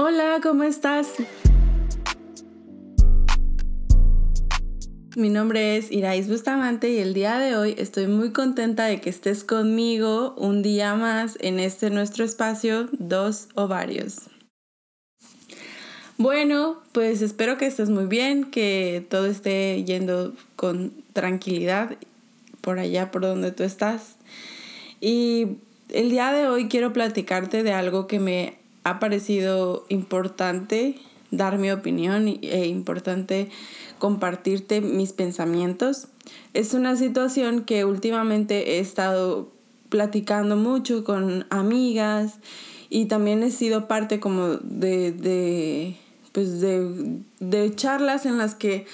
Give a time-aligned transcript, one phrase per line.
[0.00, 1.08] Hola, ¿cómo estás?
[5.16, 9.10] Mi nombre es Irais Bustamante y el día de hoy estoy muy contenta de que
[9.10, 14.30] estés conmigo un día más en este nuestro espacio Dos Ovarios.
[16.16, 21.96] Bueno, pues espero que estés muy bien, que todo esté yendo con tranquilidad
[22.60, 24.14] por allá por donde tú estás.
[25.00, 25.56] Y
[25.88, 30.96] el día de hoy quiero platicarte de algo que me ha parecido importante
[31.30, 33.50] dar mi opinión e importante
[33.98, 36.08] compartirte mis pensamientos.
[36.54, 39.50] Es una situación que últimamente he estado
[39.88, 42.38] platicando mucho con amigas
[42.90, 45.96] y también he sido parte como de, de
[46.32, 48.86] pues de, de charlas en las que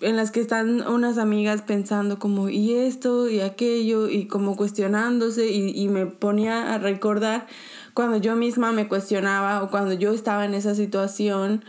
[0.00, 5.48] en las que están unas amigas pensando como y esto y aquello y como cuestionándose
[5.48, 7.46] y, y me ponía a recordar
[7.94, 11.64] cuando yo misma me cuestionaba o cuando yo estaba en esa situación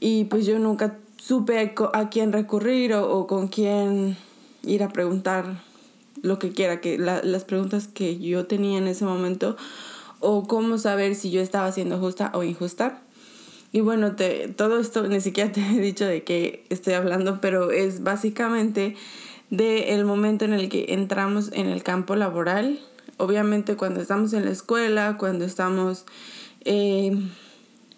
[0.00, 4.16] y pues yo nunca supe a quién recurrir o, con quién
[4.62, 5.62] ir a preguntar
[6.22, 9.56] lo que quiera, que las preguntas que yo tenía en ese momento
[10.20, 13.02] o cómo saber si yo estaba siendo justa o injusta.
[13.70, 17.70] Y bueno, te, todo esto ni siquiera te he dicho de qué estoy hablando, pero
[17.70, 18.96] es básicamente
[19.50, 22.80] de el momento en el que entramos en el campo laboral
[23.18, 26.06] obviamente cuando estamos en la escuela, cuando estamos,
[26.64, 27.16] eh,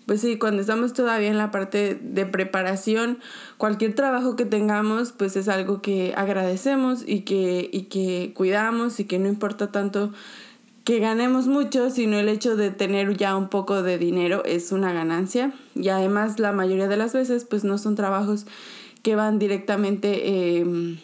[0.07, 3.19] pues sí, cuando estamos todavía en la parte de preparación,
[3.59, 9.05] cualquier trabajo que tengamos, pues es algo que agradecemos y que, y que cuidamos y
[9.05, 10.13] que no importa tanto
[10.85, 14.93] que ganemos mucho, sino el hecho de tener ya un poco de dinero es una
[14.93, 15.53] ganancia.
[15.77, 18.47] Y además la mayoría de las veces pues no son trabajos
[19.03, 20.23] que van directamente...
[20.25, 20.99] Eh,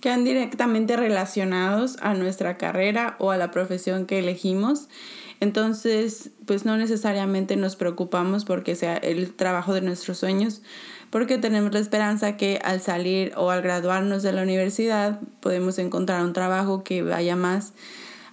[0.00, 4.88] quedan directamente relacionados a nuestra carrera o a la profesión que elegimos.
[5.40, 10.62] Entonces, pues no necesariamente nos preocupamos porque sea el trabajo de nuestros sueños,
[11.10, 16.24] porque tenemos la esperanza que al salir o al graduarnos de la universidad podemos encontrar
[16.24, 17.72] un trabajo que vaya más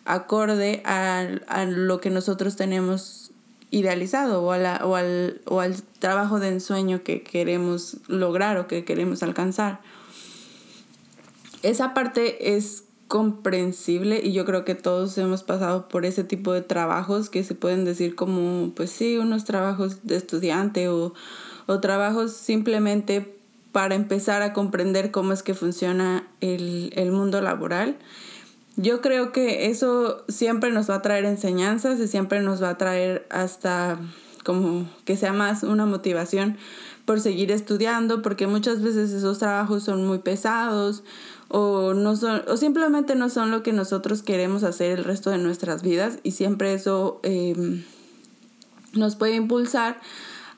[0.05, 1.25] acorde a,
[1.65, 3.31] lo que nosotros tenemos
[3.71, 9.23] idealizado o, o, al, o al trabajo de ensueño que queremos lograr o que queremos
[9.23, 9.79] alcanzar
[11.69, 16.61] esa parte es comprensible y yo creo que todos hemos pasado por ese tipo de
[16.61, 21.13] trabajos que se pueden decir como, pues sí, unos trabajos de estudiante o,
[21.65, 23.37] o trabajos simplemente
[23.73, 27.97] para empezar a comprender cómo es que funciona el, el mundo laboral.
[28.77, 32.77] Yo creo que eso siempre nos va a traer enseñanzas y siempre nos va a
[32.77, 33.99] traer hasta
[34.45, 36.57] como que sea más una motivación
[37.03, 41.03] por seguir estudiando, porque muchas veces esos trabajos son muy pesados
[41.49, 45.37] o, no son, o simplemente no son lo que nosotros queremos hacer el resto de
[45.37, 47.83] nuestras vidas y siempre eso em,
[48.93, 49.99] nos puede impulsar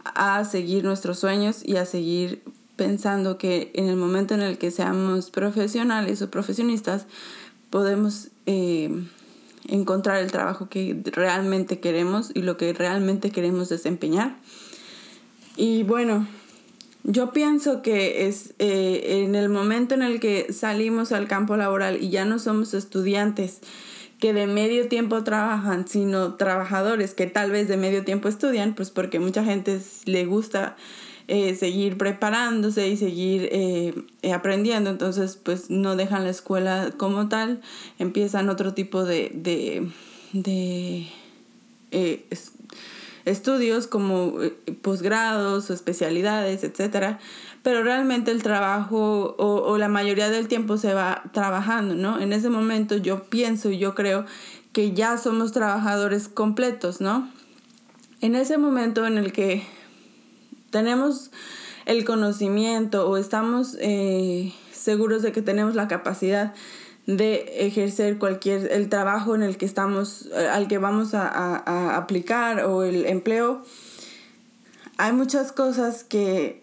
[0.04, 2.42] a seguir nuestros sueños y a seguir
[2.76, 7.06] pensando que en el momento en el que seamos profesionales o profesionistas
[7.70, 9.08] podemos em,
[9.68, 14.38] encontrar el trabajo que realmente queremos y lo que realmente queremos desempeñar.
[15.56, 16.26] Y bueno,
[17.12, 21.98] yo pienso que es eh, en el momento en el que salimos al campo laboral
[22.02, 23.62] y ya no somos estudiantes
[24.20, 28.92] que de medio tiempo trabajan, sino trabajadores que tal vez de medio tiempo estudian, pues
[28.92, 30.76] porque mucha gente le gusta
[31.28, 33.94] eh, seguir preparándose y seguir eh,
[34.32, 37.62] aprendiendo, entonces pues no dejan la escuela como tal,
[37.98, 39.88] empiezan otro tipo de, de,
[40.34, 41.08] de
[43.30, 44.52] estudios como eh,
[44.82, 47.20] posgrados o especialidades, etcétera,
[47.64, 52.20] pero realmente el trabajo o, la mayoría del tiempo se va trabajando, ¿no?
[52.20, 54.26] En ese momento yo pienso y yo creo
[54.72, 57.30] que ya somos trabajadores completos, ¿no?
[58.22, 59.64] En ese momento en el que
[60.70, 61.32] tenemos
[61.86, 66.54] el conocimiento o estamos eh, seguros de que tenemos la capacidad
[67.18, 72.64] de ejercer cualquier el trabajo en el que estamos eh, al que vamos a, aplicar
[72.66, 73.64] o el empleo
[74.98, 76.62] hay muchas cosas que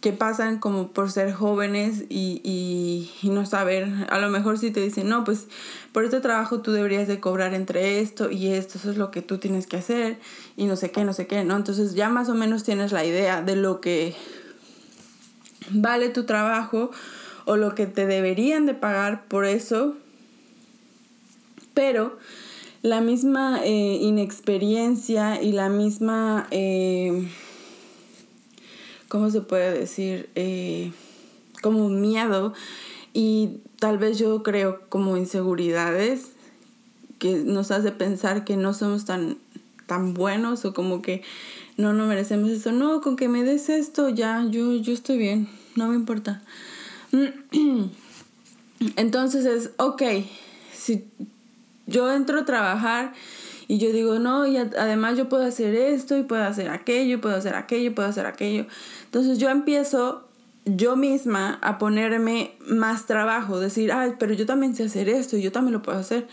[0.00, 5.08] que pasan como por ser jóvenes y, no saber, a lo mejor si te dicen,
[5.08, 5.46] no, pues
[5.92, 9.22] por este trabajo tú deberías de cobrar entre esto y esto, eso es lo que
[9.22, 10.18] tú tienes que hacer
[10.58, 11.56] y no sé qué, no sé qué, ¿no?
[11.56, 14.14] Entonces ya más o menos tienes la idea de lo que
[15.70, 16.90] vale tu trabajo
[17.44, 19.94] o lo que te deberían de pagar por eso,
[21.74, 22.18] pero
[22.82, 27.28] la misma eh, inexperiencia y la misma, eh,
[29.08, 30.28] ¿cómo se puede decir?
[30.34, 30.92] Eh,
[31.62, 32.52] como miedo
[33.14, 36.32] y tal vez yo creo como inseguridades
[37.18, 39.38] que nos hace pensar que no somos tan
[39.86, 41.22] tan buenos o como que
[41.76, 42.72] no, no merecemos esto.
[42.72, 46.42] No, con que me des esto, ya, yo, yo estoy bien, no me importa.
[48.96, 50.02] Entonces es, ok,
[50.72, 51.04] si
[51.86, 53.12] yo entro a trabajar
[53.68, 57.16] y yo digo, no, y además yo puedo hacer esto y puedo hacer aquello, y
[57.18, 58.66] puedo hacer aquello, y puedo hacer aquello.
[59.06, 60.28] Entonces yo empiezo
[60.66, 65.42] yo misma a ponerme más trabajo, decir, ay, pero yo también sé hacer esto y
[65.42, 66.26] yo también lo puedo hacer.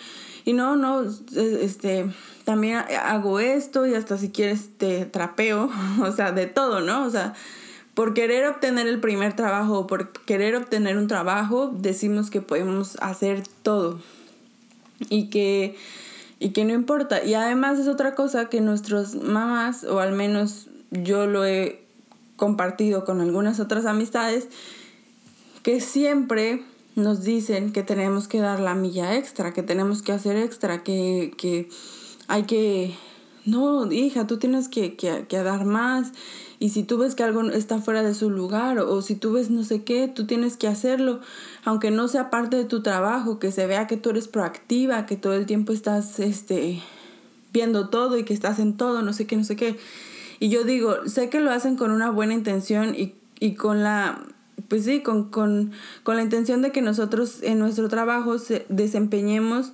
[0.46, 1.04] Y no, no,
[1.36, 2.06] este,
[2.46, 5.70] también hago esto y hasta si quieres te trapeo,
[6.02, 7.06] o sea, de todo, ¿no?
[7.06, 7.34] O sea,
[7.94, 12.98] por querer obtener el primer trabajo o por querer obtener un trabajo, decimos que podemos
[13.02, 14.00] hacer todo
[15.10, 15.76] y que,
[16.40, 17.24] y que no importa.
[17.24, 21.82] Y además es otra cosa que nuestros mamás, o al menos yo lo he
[22.36, 24.48] compartido con algunas otras amistades,
[25.64, 26.64] que siempre
[26.96, 31.34] nos dicen que tenemos que dar la milla extra, que tenemos que hacer extra, que,
[31.38, 31.70] que
[32.28, 32.96] hay que,
[33.46, 36.12] no, hija, tú tienes que, que, que, dar más.
[36.60, 39.50] Y si tú ves que algo está fuera de su lugar o si tú ves
[39.50, 41.22] no sé qué, tú tienes que hacerlo,
[41.64, 45.18] aunque no sea parte de tu trabajo, que se vea que tú eres proactiva, que
[45.18, 46.82] todo el tiempo estás este,
[47.52, 49.78] viendo todo y que estás en todo, no sé qué, no sé qué.
[50.40, 54.24] Y yo digo, sé que lo hacen con una buena intención y, y con la
[54.68, 55.72] pues sí, con, con,
[56.04, 58.38] con, la intención de que nosotros en nuestro trabajo
[58.70, 59.74] desempeñemos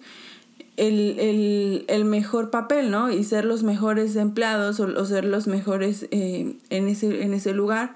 [0.78, 3.12] el, el, el, mejor papel, ¿no?
[3.12, 7.96] Y ser los mejores empleados o, ser los mejores eh, en, ese, en ese lugar.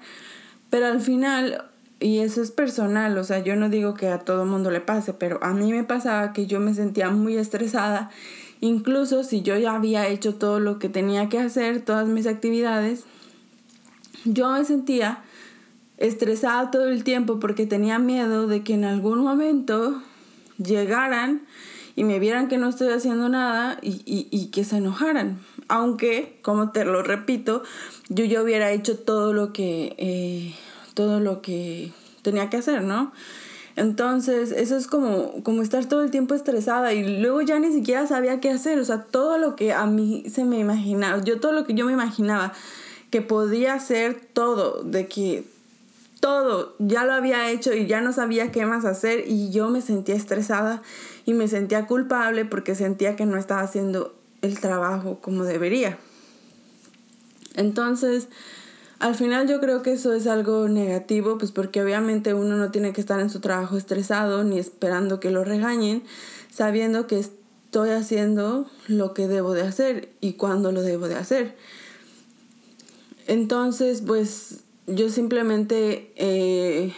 [0.68, 1.64] Pero al final,
[2.00, 5.14] y eso es personal, o sea, yo no digo que a todo mundo le pase,
[5.14, 8.10] pero a mí me pasaba que yo me sentía muy estresada,
[8.60, 13.04] incluso si yo ya había hecho todo lo que tenía que hacer, todas mis actividades,
[14.24, 15.22] yo me sentía
[15.98, 20.02] estresada todo el tiempo porque tenía miedo de que en algún momento
[20.58, 21.42] llegaran
[21.94, 25.38] y me vieran que no estoy haciendo nada y, que se enojaran.
[25.68, 27.62] Aunque, como te lo repito,
[28.08, 30.54] yo ya hubiera hecho todo lo que, eh,
[30.94, 31.92] todo lo que
[32.22, 33.12] tenía que hacer, ¿no?
[33.74, 38.06] Entonces, eso es como, como estar todo el tiempo estresada y luego ya ni siquiera
[38.06, 38.78] sabía qué hacer.
[38.78, 41.86] O sea, todo lo que a mí se me imaginaba, yo todo lo que yo
[41.86, 42.52] me imaginaba
[43.10, 45.44] que podía hacer todo, de que
[46.20, 49.80] todo ya lo había hecho y ya no sabía qué más hacer y yo me
[49.80, 50.80] sentía estresada
[51.24, 55.98] y me sentía culpable porque sentía que no estaba haciendo el trabajo como debería.
[57.54, 58.28] Entonces,
[58.98, 62.92] al final yo creo que eso es algo negativo, pues porque obviamente uno no tiene
[62.92, 66.02] que estar en su trabajo estresado ni esperando que lo regañen,
[66.50, 71.56] sabiendo que estoy haciendo lo que debo de hacer y cuándo lo debo de hacer.
[73.26, 76.92] Entonces, pues yo simplemente eh,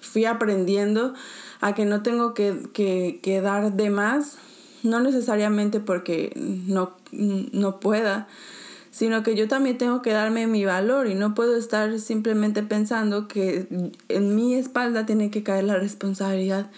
[0.00, 1.14] fui aprendiendo
[1.62, 4.36] a que no tengo que, dar de más,
[4.82, 8.26] no necesariamente porque no, no pueda,
[8.90, 13.28] sino que yo también tengo que darme mi valor y no puedo estar simplemente pensando
[13.28, 13.68] que
[14.08, 16.68] en mi espalda tiene que caer la responsabilidad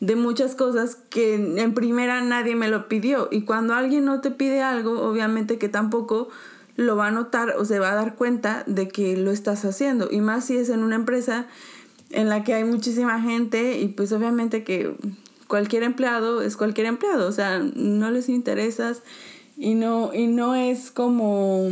[0.00, 4.30] de muchas cosas que en primera nadie me lo pidió y cuando alguien no te
[4.30, 6.28] pide algo, obviamente que tampoco
[6.76, 10.08] lo va a notar o se va a dar cuenta de que lo estás haciendo.
[10.10, 11.46] Y más si es en una empresa
[12.10, 14.94] en la que hay muchísima gente y pues obviamente que
[15.46, 19.02] cualquier empleado es cualquier empleado, o sea, no les interesas
[19.56, 21.68] y no, y no es como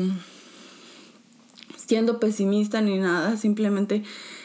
[1.76, 4.04] siendo pesimista ni nada, simplemente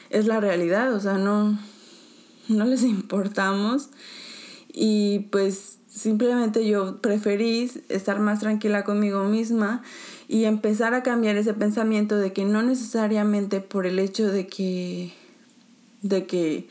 [0.10, 1.58] es la realidad, o sea, no,
[2.48, 3.90] no les importamos
[4.74, 9.82] y pues simplemente yo preferí estar más tranquila conmigo misma
[10.28, 15.14] y empezar a cambiar ese pensamiento de que no necesariamente por el hecho de que,
[16.02, 16.68] de que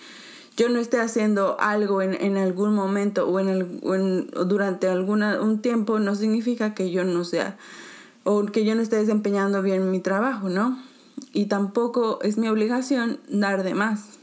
[0.56, 5.62] yo no esté haciendo algo en, en algún momento o, en, el, durante alguna, un
[5.62, 7.56] tiempo no significa que yo no sea
[8.24, 10.78] o que yo no esté desempeñando bien mi trabajo, ¿no?
[11.32, 14.18] Y tampoco es mi obligación dar de más.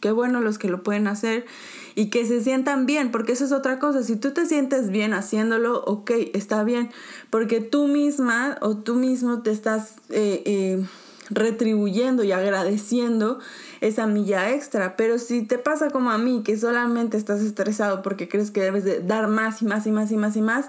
[0.00, 1.46] Qué bueno los que lo pueden hacer
[1.94, 4.02] y que se sientan bien, porque eso es otra cosa.
[4.02, 6.90] Si tú te sientes bien haciéndolo, ok, está bien,
[7.30, 10.84] porque tú misma o tú mismo te estás eh, eh,
[11.30, 13.38] retribuyendo y agradeciendo
[13.80, 14.96] esa milla extra.
[14.96, 18.84] Pero si te pasa como a mí, que solamente estás estresado porque crees que debes
[18.84, 20.66] de dar más y más y más y más y más,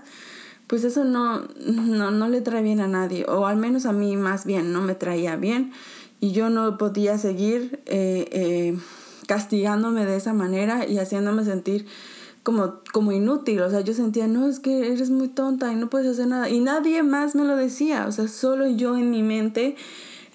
[0.67, 4.17] pues eso no, no, no le trae bien a nadie, o al menos a mí
[4.17, 5.71] más bien no me traía bien
[6.19, 7.81] y yo no podía seguir.
[7.85, 8.77] Eh,
[9.25, 11.85] castigándome de esa manera y haciéndome sentir
[12.43, 13.61] como, como inútil.
[13.61, 16.49] O sea, yo sentía, no, es que eres muy tonta y no puedes hacer nada.
[16.49, 18.05] Y nadie más me lo decía.
[18.07, 19.75] O sea, solo yo en mi mente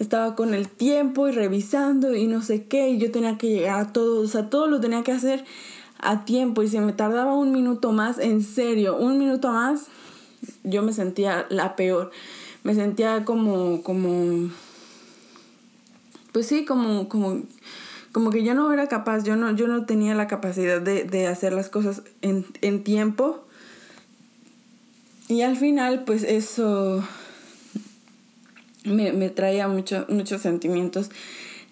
[0.00, 2.88] estaba con el tiempo y revisando y no sé qué.
[2.88, 4.23] Y yo tenía que llegar a todo.
[4.23, 5.45] O sea, todo lo tenía que hacer
[5.99, 6.62] a tiempo.
[6.62, 9.88] Y si me tardaba un minuto más, en serio, un minuto más,
[10.64, 12.11] yo me sentía la peor.
[12.64, 14.50] Me sentía como, como,
[16.33, 17.42] pues sí, como, como,
[18.12, 21.26] como que yo no era capaz, yo no, yo no tenía la capacidad de, de
[21.26, 23.45] hacer las cosas en, en tiempo.
[25.28, 27.04] Y al final, pues eso
[28.85, 31.11] me, me traía mucho, muchos sentimientos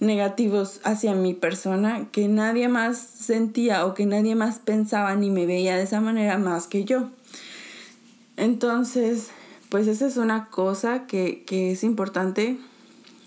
[0.00, 5.46] negativos hacia mi persona que nadie más sentía o que nadie más pensaba ni me
[5.46, 7.10] veía de esa manera más que yo.
[8.36, 9.30] Entonces,
[9.68, 12.56] pues esa es una cosa que, es importante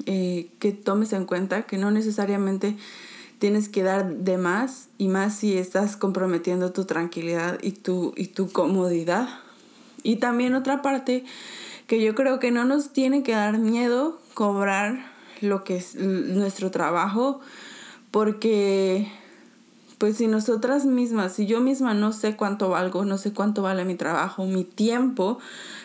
[0.06, 2.78] eh, que tomes en cuenta, que no necesariamente
[3.38, 8.28] tienes que dar de más y más si estás comprometiendo tu tranquilidad y tu, y
[8.28, 9.28] tu comodidad.
[10.04, 11.26] Y también otra parte
[11.91, 16.71] que yo creo que no nos tiene que dar miedo cobrar lo que es nuestro
[16.71, 17.41] trabajo,
[18.12, 19.12] porque
[19.98, 23.83] pues si nosotras mismas, si yo misma no sé cuánto valgo, no sé cuánto vale
[23.83, 25.39] mi trabajo, mi tiempo,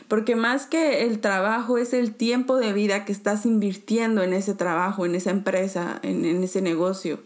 [0.07, 4.55] porque más que el trabajo es el tiempo de vida que estás invirtiendo en ese
[4.55, 7.19] trabajo, en esa empresa, en, en ese negocio.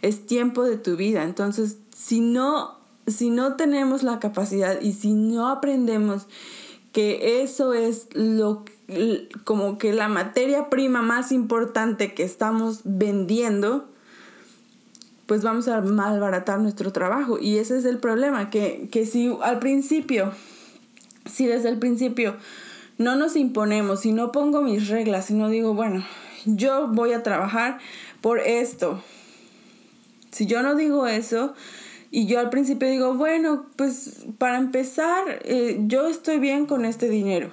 [0.00, 1.24] Es tiempo de tu vida.
[1.24, 6.28] Entonces, si no, si no tenemos la capacidad y si no aprendemos
[6.92, 8.64] que eso es lo
[9.44, 13.88] como que la materia prima más importante que estamos vendiendo,
[15.26, 17.38] pues vamos a malbaratar nuestro trabajo.
[17.38, 20.32] Y ese es el problema, que, que si al principio,
[21.24, 22.36] si desde el principio
[22.98, 26.04] no nos imponemos, si no pongo mis reglas, si no digo, bueno,
[26.44, 27.78] yo voy a trabajar
[28.20, 29.02] por esto.
[30.30, 31.54] Si yo no digo eso,
[32.14, 37.08] y yo al principio digo, bueno, pues para empezar, eh, yo estoy bien con este
[37.08, 37.50] dinero.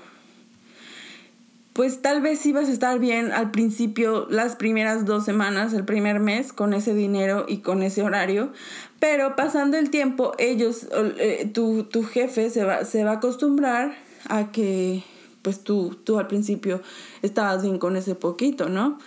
[1.72, 6.20] Pues tal vez ibas a estar bien al principio, las primeras dos semanas, el primer
[6.20, 8.52] mes, con ese dinero y con ese horario.
[9.00, 10.88] Pero pasando el tiempo, ellos,
[11.20, 13.96] eh, tu, tu, jefe se va, se va a acostumbrar
[14.28, 15.04] a que
[15.42, 16.82] pues tú, tú al principio
[17.22, 19.00] estabas bien con ese poquito, ¿no?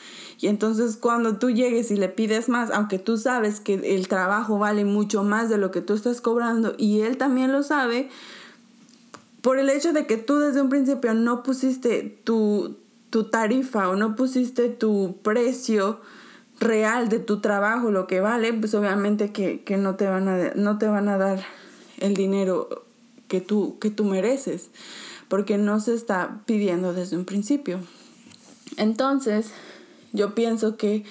[0.42, 4.58] Y entonces cuando tú llegues y le pides más, aunque tú sabes que el trabajo
[4.58, 8.10] vale mucho más de lo que tú estás cobrando y él también lo sabe,
[9.40, 12.76] por el hecho de que tú desde un principio no pusiste tu,
[13.30, 16.00] tarifa o no pusiste tu precio
[16.58, 20.76] real de tu trabajo, lo que vale, pues obviamente que, no, te van a, no
[20.76, 21.40] te van a dar
[22.00, 22.84] el dinero
[23.28, 24.70] que tú, que tú mereces,
[25.28, 27.78] porque no se está pidiendo desde un principio.
[28.76, 29.52] Entonces,
[30.12, 31.04] yo pienso que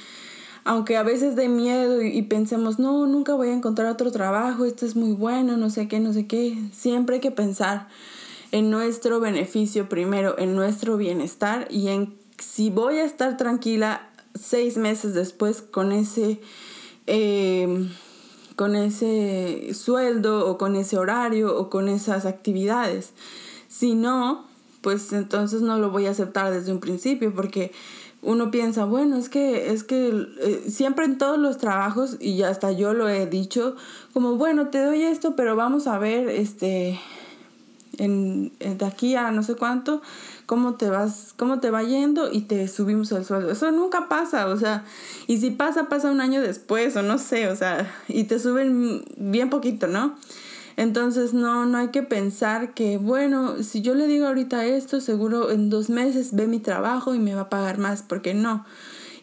[0.63, 4.85] aunque a veces de miedo y, pensemos, no, nunca voy a encontrar otro trabajo, esto
[4.85, 7.87] es muy bueno, no sé qué, no sé qué, siempre hay que pensar
[8.51, 14.77] en nuestro beneficio primero, en nuestro bienestar y en si voy a estar tranquila seis
[14.77, 16.39] meses después con ese,
[17.07, 17.89] em,
[18.55, 23.13] con ese sueldo o con ese horario o con esas actividades.
[23.67, 24.45] Si no,
[24.81, 27.71] pues entonces no lo voy a aceptar desde un principio porque
[28.21, 32.71] uno piensa, bueno, es que, es que eh, siempre en todos los trabajos, y hasta
[32.71, 33.75] yo lo he dicho,
[34.13, 36.99] como, bueno, te doy esto, pero vamos a ver, este,
[37.97, 40.01] en, de aquí a no sé cuánto,
[40.45, 43.51] cómo te vas, cómo te va yendo y te subimos el sueldo.
[43.51, 44.83] Eso nunca pasa, o sea,
[45.27, 49.03] y si pasa, pasa un año después, o no sé, o sea, y te suben
[49.17, 50.15] bien poquito, ¿no?
[50.77, 55.51] Entonces no, no hay que pensar que, bueno, si yo le digo ahorita esto, seguro
[55.51, 58.65] en dos meses ve mi trabajo y me va a pagar más, porque no.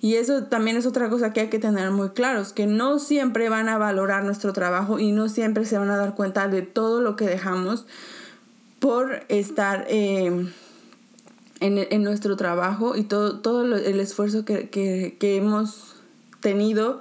[0.01, 3.49] Y eso también es otra cosa que hay que tener muy claros, que no siempre
[3.49, 7.01] van a valorar nuestro trabajo y no siempre se van a dar cuenta de todo
[7.01, 7.87] lo que dejamos
[8.79, 10.47] por estar eh,
[11.59, 15.97] en, nuestro trabajo y todo, todo el esfuerzo que, que hemos
[16.41, 17.01] tenido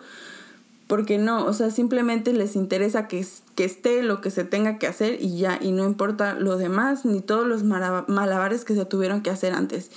[0.88, 3.26] porque no, o sea, simplemente les interesa que,
[3.58, 7.06] que esté lo que se tenga que hacer y ya, y no importa lo demás
[7.06, 9.90] ni todos los malabares que se tuvieron que hacer antes.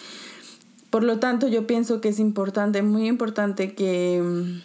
[0.88, 4.62] Por lo tanto, yo pienso que es importante, muy importante que,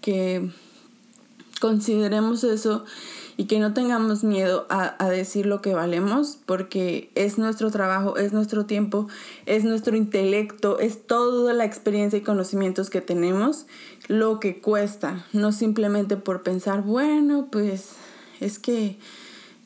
[0.00, 0.48] que
[1.60, 2.84] consideremos eso
[3.36, 8.18] y que no tengamos miedo a, a, decir lo que valemos, porque es nuestro trabajo,
[8.18, 9.08] es nuestro tiempo,
[9.46, 13.66] es nuestro intelecto, es toda la experiencia y conocimientos que tenemos
[14.06, 17.96] lo que cuesta, no simplemente por pensar, bueno, pues
[18.40, 18.98] es que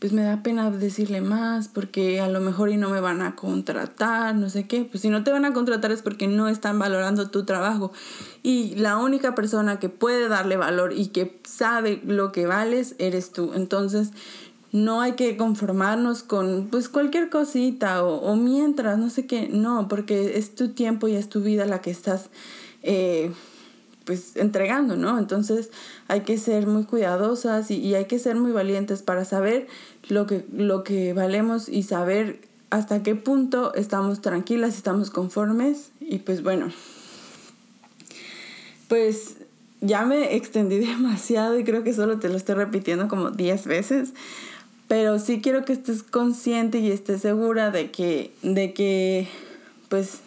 [0.03, 3.37] pues me da pena decirle más porque a lo mejor y no me van a
[3.37, 4.85] contratar, no sé qué.
[4.85, 7.93] Pues si no te van a contratar es porque no están valorando tu trabajo.
[8.43, 13.31] Y la única persona que puede darle valor y que sabe lo que vales eres
[13.31, 13.53] tú.
[13.55, 14.11] Entonces
[14.73, 19.51] no hay que conformarnos con pues cualquier cosita o, mientras, no sé qué.
[19.53, 22.29] No, porque es tu tiempo y es tu vida la que estás...
[22.83, 23.31] Eh,
[24.05, 25.19] pues entregando, ¿no?
[25.19, 25.71] Entonces
[26.09, 29.67] hay que ser muy cuidadosas y, hay que ser muy valientes para saber
[30.09, 32.41] lo que, lo que valemos y saber
[32.71, 36.73] hasta qué punto estamos tranquilas, estamos conformes y pues bueno,
[38.89, 39.37] pues
[39.81, 44.15] ya me extendí demasiado y creo que solo te lo estoy repitiendo como 10 veces,
[44.89, 49.29] pero sí quiero que estés consciente y estés segura de que, de que
[49.89, 50.21] pues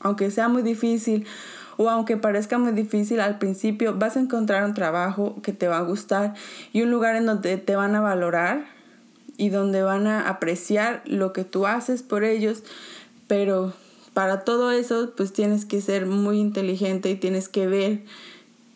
[0.00, 1.26] aunque sea muy difícil
[1.80, 5.78] o aunque parezca muy difícil al principio, vas a encontrar un trabajo que te va
[5.78, 6.34] a gustar
[6.74, 8.66] y un lugar en donde te van a valorar
[9.38, 12.64] y donde van a apreciar lo que tú haces por ellos,
[13.28, 13.72] pero
[14.12, 18.02] para todo eso pues tienes que ser muy inteligente y tienes que ver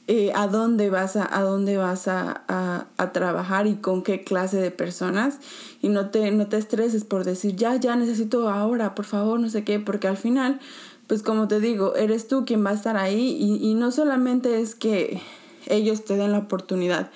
[0.06, 4.58] eh, a dónde vas, a, a dónde vas a, a, trabajar y con qué clase
[4.58, 5.40] de personas.
[5.82, 9.50] Y no te, no te estreses por decir ya, ya necesito ahora, por favor, no
[9.50, 10.61] sé qué, porque al final
[11.06, 14.61] pues como te digo, eres tú quien va a estar ahí y, y no solamente
[14.61, 15.20] es que
[15.66, 17.11] ellos te den la oportunidad,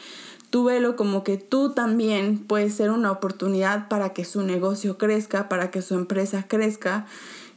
[0.51, 5.49] tú velo como que tú también puedes ser una oportunidad para que su negocio crezca,
[5.49, 7.07] para que su empresa crezca.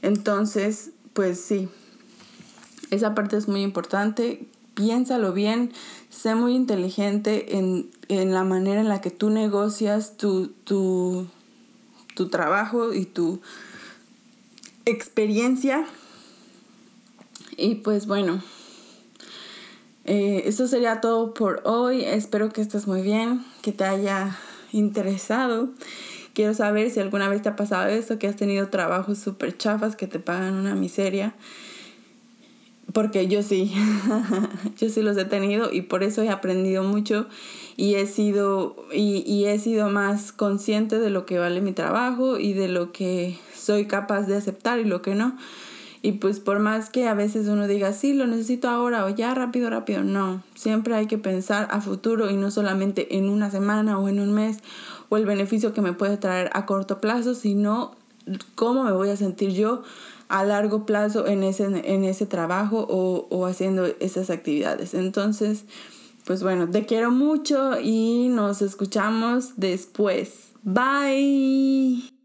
[0.02, 1.70] Entonces, pues sí,
[2.90, 4.46] esa parte es muy importante.
[4.74, 5.72] Piénsalo bien,
[6.10, 11.28] sé muy inteligente en, en la manera en la que tú negocias tu, tu,
[12.16, 13.42] tu trabajo y tu
[14.86, 15.86] experiencia
[17.58, 18.42] y pues bueno,
[20.06, 22.04] eh, eso sería todo por hoy.
[22.04, 24.38] Espero que estés muy bien, que te haya
[24.72, 25.70] interesado.
[26.34, 29.96] Quiero saber si alguna vez te ha pasado eso, que has tenido trabajos súper chafas
[29.96, 31.36] que te pagan una miseria.
[32.94, 33.74] Porque yo sí,
[34.78, 37.28] yo sí los he tenido y por eso he aprendido mucho
[37.78, 42.38] y he sido, y, y he sido más consciente de lo que vale mi trabajo
[42.38, 45.38] y de lo que soy capaz de aceptar y lo que no.
[46.04, 49.36] Y pues por más que a veces uno diga, sí, lo necesito ahora o ya
[49.36, 54.00] rápido, rápido, no, siempre hay que pensar a futuro y no solamente en una semana
[54.00, 54.60] o en un mes
[55.10, 57.92] o el beneficio que me puede traer a corto plazo, sino
[58.56, 59.84] cómo me voy a sentir yo
[60.28, 64.94] a largo plazo en ese, en ese trabajo o, o haciendo esas actividades.
[64.94, 65.66] Entonces,
[66.26, 70.52] pues bueno, te quiero mucho y nos escuchamos después.
[70.64, 72.21] Bye.